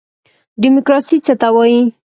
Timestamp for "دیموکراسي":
0.61-1.17